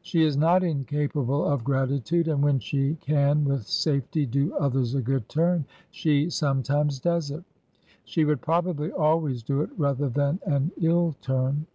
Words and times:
She 0.00 0.22
is 0.22 0.34
not 0.34 0.62
incapable 0.62 1.44
of 1.44 1.62
gratitude, 1.62 2.26
and 2.26 2.42
when 2.42 2.58
she 2.58 2.94
can 3.02 3.44
with 3.44 3.66
safety 3.66 4.24
do 4.24 4.54
others 4.56 4.94
a 4.94 5.02
good 5.02 5.28
turn 5.28 5.66
she 5.90 6.30
some 6.30 6.62
times 6.62 6.98
does 7.00 7.30
it; 7.30 7.44
she 8.02 8.24
woidd 8.24 8.40
probably 8.40 8.90
always 8.90 9.42
do 9.42 9.60
it 9.60 9.68
rather 9.76 10.08
than 10.08 10.40
an 10.46 10.70
ill 10.78 11.16
turn. 11.20 11.66